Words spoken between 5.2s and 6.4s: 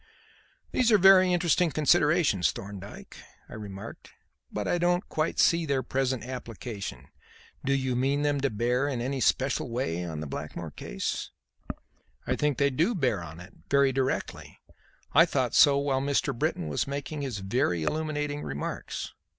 see their present